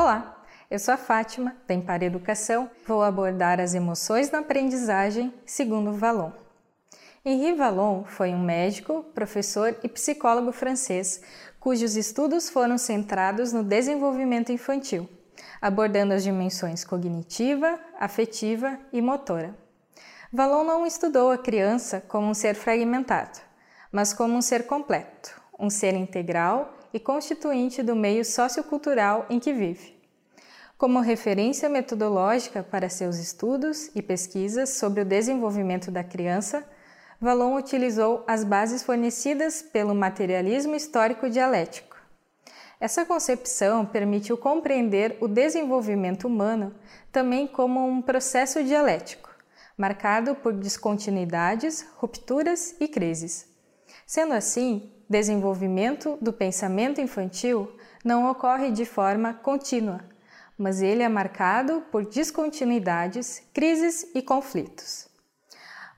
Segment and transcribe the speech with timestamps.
[0.00, 2.70] Olá, eu sou a Fátima, da Impar Educação.
[2.86, 6.30] Vou abordar as emoções na aprendizagem segundo Vallon.
[7.24, 11.20] Henri Vallon foi um médico, professor e psicólogo francês
[11.58, 15.08] cujos estudos foram centrados no desenvolvimento infantil,
[15.60, 19.52] abordando as dimensões cognitiva, afetiva e motora.
[20.32, 23.40] Vallon não estudou a criança como um ser fragmentado,
[23.90, 29.52] mas como um ser completo, um ser integral e constituinte do meio sociocultural em que
[29.52, 29.98] vive.
[30.78, 36.64] Como referência metodológica para seus estudos e pesquisas sobre o desenvolvimento da criança,
[37.20, 41.96] Vallon utilizou as bases fornecidas pelo materialismo histórico dialético.
[42.80, 46.72] Essa concepção permitiu compreender o desenvolvimento humano
[47.10, 49.34] também como um processo dialético,
[49.76, 53.48] marcado por descontinuidades, rupturas e crises.
[54.06, 57.72] Sendo assim, desenvolvimento do pensamento infantil
[58.04, 60.00] não ocorre de forma contínua,
[60.56, 65.08] mas ele é marcado por descontinuidades, crises e conflitos.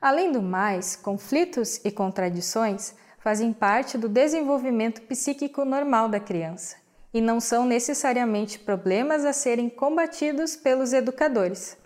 [0.00, 6.76] Além do mais, conflitos e contradições fazem parte do desenvolvimento psíquico normal da criança
[7.12, 11.76] e não são necessariamente problemas a serem combatidos pelos educadores,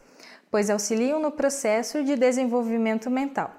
[0.50, 3.50] pois auxiliam no processo de desenvolvimento mental.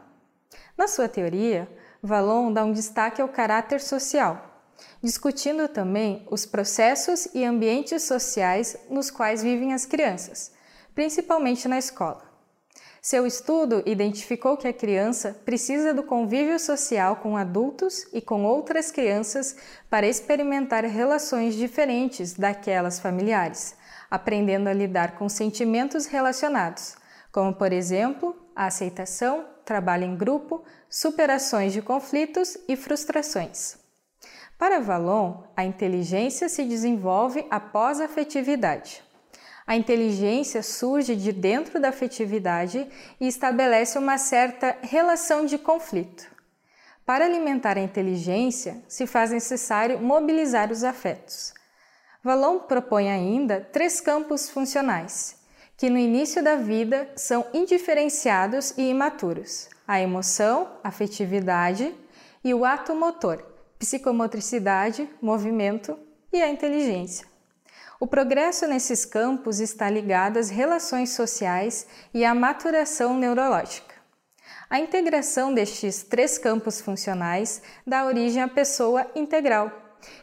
[0.77, 1.67] Na sua teoria,
[2.05, 4.61] Vallon dá um destaque ao caráter social,
[5.01, 10.51] discutindo também os processos e ambientes sociais nos quais vivem as crianças,
[10.93, 12.21] principalmente na escola.
[13.01, 18.91] Seu estudo identificou que a criança precisa do convívio social com adultos e com outras
[18.91, 19.55] crianças
[19.89, 23.77] para experimentar relações diferentes daquelas familiares,
[24.11, 26.97] aprendendo a lidar com sentimentos relacionados,
[27.31, 33.77] como, por exemplo, a aceitação, trabalho em grupo, superações de conflitos e frustrações.
[34.57, 39.03] Para Vallon, a inteligência se desenvolve após a afetividade.
[39.65, 42.87] A inteligência surge de dentro da afetividade
[43.19, 46.29] e estabelece uma certa relação de conflito.
[47.05, 51.53] Para alimentar a inteligência, se faz necessário mobilizar os afetos.
[52.23, 55.42] Vallon propõe ainda três campos funcionais,
[55.83, 61.93] que no início da vida são indiferenciados e imaturos: a emoção, afetividade
[62.41, 63.43] e o ato motor,
[63.77, 65.99] psicomotricidade, movimento
[66.31, 67.27] e a inteligência.
[67.99, 73.95] O progresso nesses campos está ligado às relações sociais e à maturação neurológica.
[74.69, 79.69] A integração destes três campos funcionais dá origem à pessoa integral,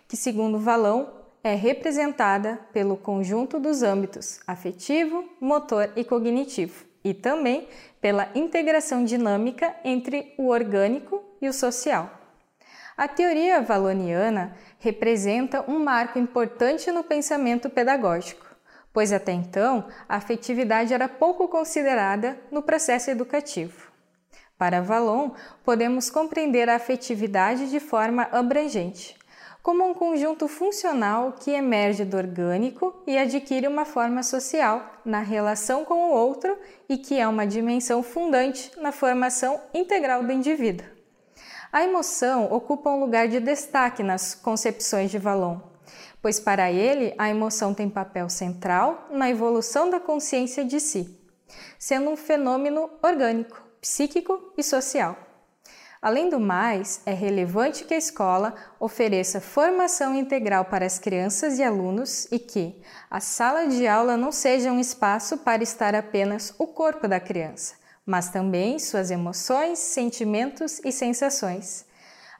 [0.08, 7.66] que, segundo Valão, é representada pelo conjunto dos âmbitos afetivo, motor e cognitivo, e também
[8.00, 12.10] pela integração dinâmica entre o orgânico e o social.
[12.96, 18.46] A teoria valoniana representa um marco importante no pensamento pedagógico,
[18.92, 23.90] pois até então a afetividade era pouco considerada no processo educativo.
[24.58, 25.30] Para Valon,
[25.64, 29.16] podemos compreender a afetividade de forma abrangente,
[29.62, 35.84] como um conjunto funcional que emerge do orgânico e adquire uma forma social na relação
[35.84, 36.56] com o outro
[36.88, 40.86] e que é uma dimensão fundante na formação integral do indivíduo.
[41.72, 45.60] A emoção ocupa um lugar de destaque nas concepções de Vallon,
[46.20, 51.16] pois para ele a emoção tem papel central na evolução da consciência de si,
[51.78, 55.29] sendo um fenômeno orgânico, psíquico e social.
[56.02, 61.62] Além do mais, é relevante que a escola ofereça formação integral para as crianças e
[61.62, 62.80] alunos e que
[63.10, 67.74] a sala de aula não seja um espaço para estar apenas o corpo da criança,
[68.06, 71.84] mas também suas emoções, sentimentos e sensações.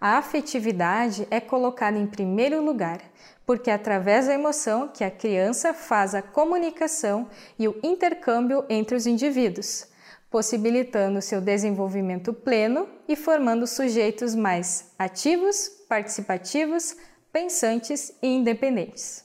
[0.01, 3.03] A afetividade é colocada em primeiro lugar,
[3.45, 7.29] porque é através da emoção que a criança faz a comunicação
[7.59, 9.90] e o intercâmbio entre os indivíduos
[10.31, 16.97] possibilitando seu desenvolvimento pleno e formando sujeitos mais ativos, participativos,
[17.33, 19.23] pensantes e independentes.